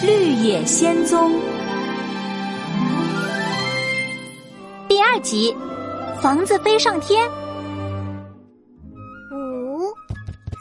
[0.00, 1.32] 绿野仙踪》
[4.88, 5.56] 第二集，
[6.20, 7.28] 房子飞上天。
[9.32, 9.92] 五、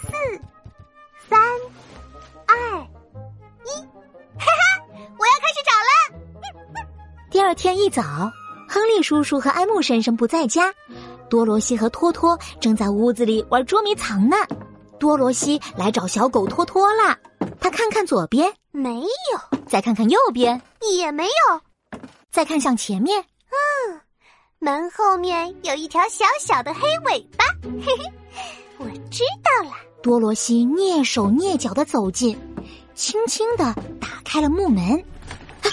[0.00, 0.12] 四、
[1.28, 1.38] 三、
[2.46, 2.56] 二、
[3.64, 3.68] 一，
[4.38, 4.82] 哈哈！
[5.18, 6.86] 我要开始找了。
[7.30, 8.02] 第二天一早，
[8.66, 10.72] 亨利叔叔和艾木先生不在家，
[11.28, 14.36] 多罗西和托托正在屋子里玩捉迷藏呢。
[14.98, 17.18] 多罗西来找小狗托托了，
[17.66, 18.54] 他看看左边。
[18.70, 20.62] 没有，再看看右边，
[20.96, 21.60] 也没有，
[22.30, 23.20] 再看向前面，
[23.90, 24.00] 嗯，
[24.60, 27.44] 门后面有一条小小的黑尾巴，
[27.84, 28.04] 嘿嘿，
[28.78, 29.74] 我知道了。
[30.00, 32.38] 多罗西蹑手蹑脚的走近，
[32.94, 33.64] 轻轻的
[34.00, 34.94] 打开了木门，
[35.62, 35.66] 啊，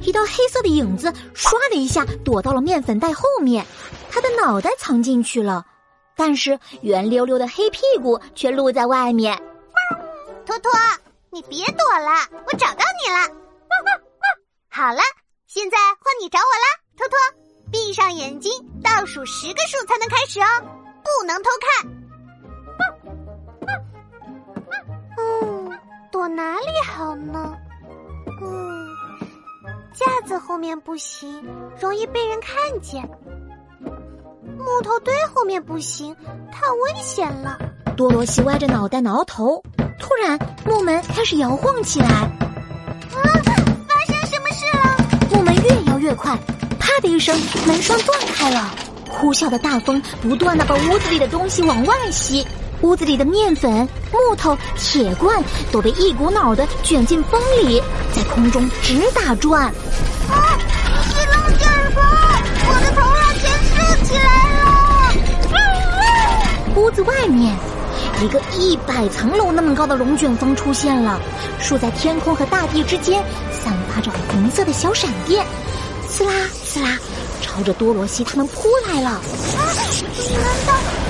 [0.00, 3.66] 一道黑色的影子唰的一下躲到了面粉袋后面，
[4.10, 5.62] 他的脑袋藏进去了，
[6.16, 9.38] 但是圆溜溜的黑屁股却露在外面。
[10.46, 10.72] 托托。
[11.34, 12.12] 你别躲了，
[12.46, 13.26] 我找到你了。
[14.70, 15.00] 好了，
[15.48, 17.18] 现在换你找我啦，托托。
[17.72, 18.52] 闭上眼睛，
[18.84, 20.46] 倒数十个数才能开始哦，
[21.02, 21.90] 不能偷看。
[25.18, 25.80] 嗯，
[26.12, 27.58] 躲哪里好呢？
[28.40, 28.88] 嗯，
[29.92, 31.44] 架子后面不行，
[31.80, 33.02] 容易被人看见。
[34.56, 36.14] 木头堆后面不行，
[36.52, 37.58] 太危险了。
[37.96, 39.60] 多罗西歪着脑袋挠头。
[39.98, 42.08] 突然，木门开始摇晃起来。
[42.08, 42.30] 啊！
[43.12, 43.22] 发
[44.06, 44.96] 生什么事了？
[45.30, 46.36] 木门越摇越快，
[46.78, 48.70] 啪的一声，门栓断开了。
[49.08, 52.46] 呼啸的大风不断的把屋子里的东西往外吸，
[52.82, 57.80] 屋子里的面粉、木头、铁罐都被一股脑的卷进风里，
[58.12, 59.62] 在空中直打转。
[59.64, 59.72] 啊！
[61.02, 62.04] 是龙卷风，
[62.66, 63.72] 我的头上全竖
[64.04, 64.24] 起来
[64.58, 64.64] 了。
[66.76, 67.56] 屋子外面。
[68.22, 71.20] 一个一百层楼那么高的龙卷风出现了，
[71.60, 75.44] 竖在天空和大地之间，散发着红色的小闪电，
[76.08, 76.32] 刺啦
[76.64, 76.98] 刺啦，
[77.42, 79.20] 朝着多罗西他们扑来了。
[79.54, 79.82] 难道
[80.42, 81.03] 难道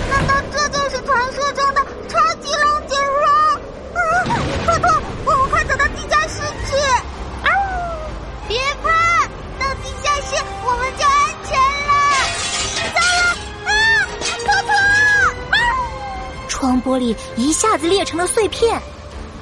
[16.84, 18.80] 玻璃一下子裂成了碎片，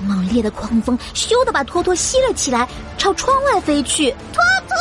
[0.06, 4.10] 猛烈的狂风咻的把托托吸了起来，朝窗外飞去。
[4.32, 4.76] 托托，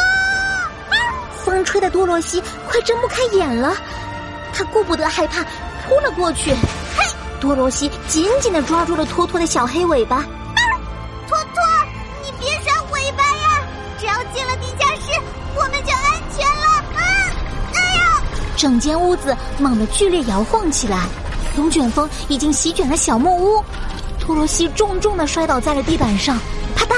[1.44, 3.76] 风吹的多罗西快睁不开眼了，
[4.54, 6.52] 他顾不得害怕，扑了过去。
[6.52, 7.04] 嘿，
[7.40, 10.24] 多罗西紧紧的抓住了托托的小黑尾巴。
[11.28, 11.64] 托托，
[12.24, 13.64] 你别甩尾巴呀！
[14.00, 15.20] 只要进了地下室，
[15.56, 16.66] 我们就安全了。
[16.96, 17.02] 啊！
[17.74, 18.22] 哎呀！
[18.56, 21.08] 整间屋子猛地剧烈摇晃起来。
[21.58, 23.64] 龙卷风已经席卷了小木屋，
[24.26, 26.40] 多罗西重重的摔倒在了地板上，
[26.76, 26.96] 啪嗒，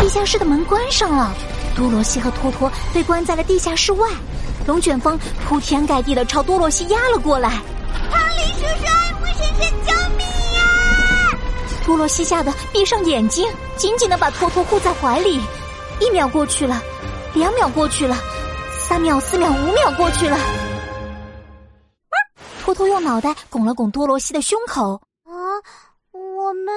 [0.00, 1.32] 地下室的门关上了。
[1.74, 4.08] 多罗西和托托被关在了地下室外，
[4.66, 7.50] 龙卷风铺天盖地的朝多罗西压了过来。
[8.10, 11.38] 哈利叔叔，艾姆婶婶，救命呀！
[11.84, 13.46] 多罗西吓得闭上眼睛，
[13.76, 15.40] 紧紧的把托托护在怀里。
[16.00, 16.82] 一秒过去了，
[17.34, 18.16] 两秒过去了，
[18.88, 20.38] 三秒、四秒、五秒过去了。
[22.66, 25.00] 托托用脑袋拱了拱多罗西的胸口。
[25.22, 25.30] 啊，
[26.10, 26.74] 我们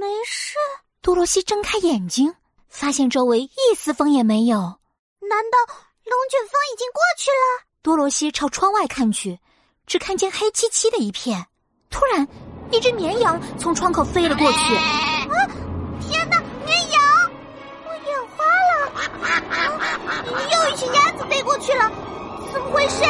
[0.00, 0.56] 没事。
[1.02, 2.34] 多罗西睁开眼睛，
[2.70, 4.56] 发现周围一丝风也没有。
[4.56, 7.66] 难道龙卷风已经过去了？
[7.82, 9.38] 多罗西朝窗外看去，
[9.86, 11.46] 只看见黑漆漆的一片。
[11.90, 12.26] 突然，
[12.70, 14.74] 一只绵羊从窗口飞了过去。
[14.74, 15.36] 啊！
[16.00, 17.02] 天哪，绵羊！
[17.84, 18.90] 我眼花了。
[20.50, 21.92] 又一群鸭子飞过去了，
[22.50, 23.04] 怎么回事？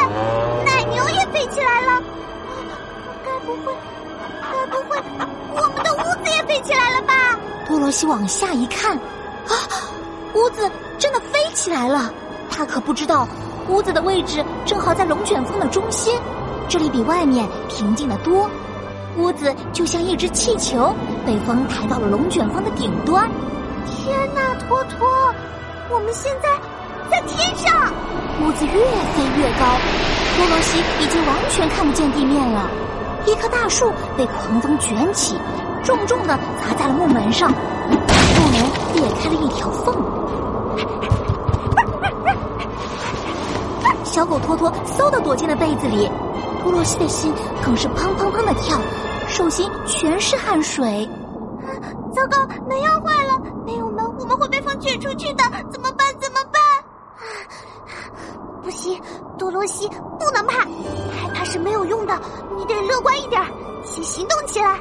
[3.53, 3.75] 不会，
[4.41, 4.97] 该不会，
[5.55, 7.39] 我们的屋子也飞起来了吧？
[7.69, 9.53] 多罗西往下一看，啊，
[10.35, 12.13] 屋子真的飞起来了。
[12.51, 13.27] 他可不知道，
[13.69, 16.19] 屋子的位置正好在龙卷风的中心，
[16.69, 18.49] 这里比外面平静的多。
[19.19, 20.95] 屋子就像一只气球，
[21.27, 23.31] 被风抬到了龙卷风的顶端。
[23.87, 25.09] 天哪，托托，
[25.91, 26.48] 我们现在
[27.10, 27.93] 在天上。
[28.41, 29.77] 屋子越飞越高，
[30.37, 32.69] 多罗西已经完全看不见地面了。
[33.27, 35.39] 一棵大树被狂风卷起，
[35.83, 37.57] 重重的砸在了木门上，木
[38.51, 38.60] 门
[38.95, 39.95] 裂开了一条缝。
[44.04, 46.10] 小狗托托嗖的躲进了被子里，
[46.63, 47.33] 多罗西的心
[47.65, 48.78] 更是砰砰砰的跳，
[49.27, 51.09] 手心全是汗水。
[52.13, 53.41] 糟糕，门要坏了！
[53.65, 56.07] 没有门，我们会被风卷出去的，怎么办？
[56.21, 56.60] 怎么办？
[58.63, 59.01] 不行，
[59.39, 59.89] 多罗西
[60.19, 60.66] 不能怕，
[61.19, 62.19] 害怕是没有用的，
[62.57, 63.39] 你得乐观一点，
[63.84, 64.78] 先行动起来。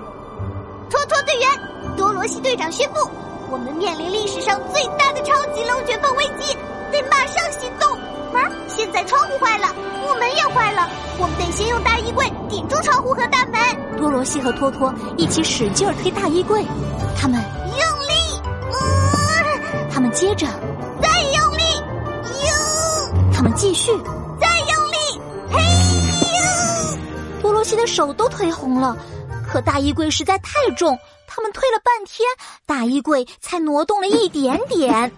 [0.89, 3.09] 托托队员，多罗西队长宣布，
[3.49, 6.55] 我们面临历史上最大的超级龙卷风危机，
[6.89, 7.91] 得马上行动。
[8.33, 8.47] 啊！
[8.69, 9.67] 现在窗户坏了，
[10.01, 10.89] 木门也坏了，
[11.19, 13.97] 我们得先用大衣柜顶住窗户和大门。
[13.97, 16.65] 多罗西和托托一起使劲儿推大衣柜，
[17.19, 18.41] 他们用力，
[18.71, 20.47] 嗯，他们接着
[21.01, 21.63] 再用力，
[22.47, 23.91] 用，他们继续
[27.71, 28.97] 气的手都推红了，
[29.49, 32.27] 可大衣柜实在太重，他们推了半天，
[32.65, 35.09] 大衣柜才挪动了一点点。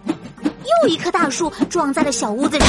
[0.82, 2.68] 又一棵大树撞在了小屋子上，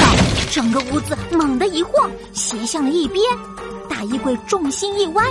[0.51, 3.23] 整个屋子猛地一晃，斜向了一边。
[3.87, 5.23] 大衣柜重心一歪，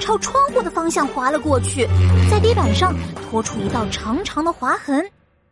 [0.00, 1.86] 朝窗户的方向滑了过去，
[2.30, 2.94] 在地板上
[3.30, 4.98] 拖出一道长长的划痕。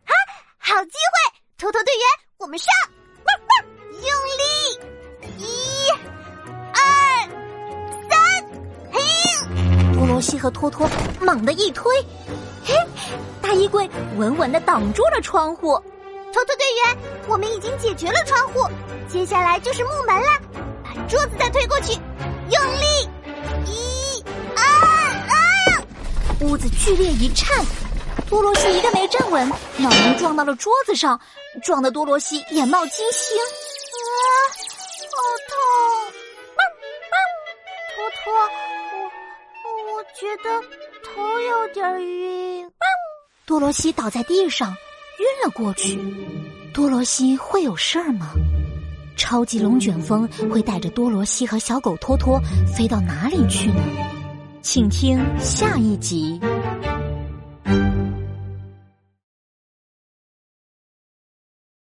[0.05, 0.13] 啊，
[0.57, 1.39] 好机会！
[1.59, 2.03] 托托队员，
[2.39, 2.67] 我们上！
[3.93, 4.56] 用力，
[10.07, 10.89] 多罗西和托托
[11.19, 11.93] 猛地一推，
[12.63, 12.73] 嘿，
[13.41, 15.73] 大衣柜稳稳的挡住了窗户。
[16.31, 18.65] 托托队员，我们已经解决了窗户，
[19.09, 20.39] 接下来就是木门啦。
[20.81, 23.09] 把桌子再推过去，用力，
[23.65, 24.23] 一、
[24.55, 25.83] 二、啊！
[26.39, 27.65] 屋子剧烈一颤，
[28.29, 29.45] 多罗西一个没站稳，
[29.75, 31.19] 脑门撞到了桌子上，
[31.61, 33.37] 撞得多罗西眼冒金星。
[33.37, 34.23] 啊，
[35.11, 35.17] 好
[35.49, 35.57] 痛！
[37.93, 38.33] 托托，
[39.97, 40.61] 我觉得
[41.03, 42.69] 头有点晕。
[43.47, 44.69] 多罗西倒在地上。
[44.69, 45.99] 晕了过去，
[46.71, 48.27] 多罗西会有事儿吗？
[49.15, 52.39] 超级龙卷风会带着多罗西和小狗托托
[52.75, 53.81] 飞到哪里去呢？
[54.61, 56.39] 请听下一集。